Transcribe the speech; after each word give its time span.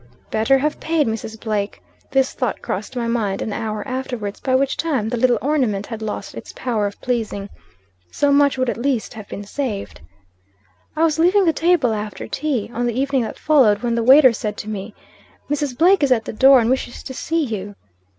"'Better 0.31 0.57
have 0.57 0.79
paid 0.79 1.05
Mrs. 1.05 1.39
Blake.' 1.39 1.79
This 2.09 2.33
thought 2.33 2.63
crossed 2.63 2.95
my 2.95 3.05
mind, 3.07 3.39
an 3.39 3.53
hour 3.53 3.87
afterwards, 3.87 4.39
by 4.39 4.55
which 4.55 4.75
time, 4.75 5.07
the 5.09 5.15
little 5.15 5.37
ornament 5.43 5.85
had 5.85 6.01
lost 6.01 6.33
its 6.33 6.53
power 6.55 6.87
of 6.87 6.99
pleasing. 7.01 7.49
'So 8.09 8.31
much 8.31 8.57
would 8.57 8.67
at 8.67 8.77
least 8.77 9.13
have 9.13 9.29
been 9.29 9.43
saved.' 9.43 10.01
"I 10.95 11.03
was 11.03 11.19
leaving 11.19 11.45
the 11.45 11.53
table, 11.53 11.93
after 11.93 12.27
tea, 12.27 12.71
on 12.73 12.87
the 12.87 12.99
evening 12.99 13.21
that 13.21 13.37
followed, 13.37 13.83
when 13.83 13.93
the 13.93 14.01
waiter 14.01 14.33
said 14.33 14.57
to 14.57 14.67
me 14.67 14.95
"'Mrs. 15.51 15.77
Blake 15.77 16.01
is 16.01 16.11
at 16.11 16.25
the 16.25 16.33
door, 16.33 16.59
and 16.59 16.71
wishes 16.71 17.03
to 17.03 17.13
see 17.13 17.43
you.' 17.43 17.75